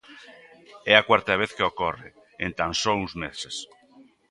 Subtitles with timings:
[0.91, 2.09] É a cuarta vez que ocorre
[2.45, 3.55] en tan só uns meses.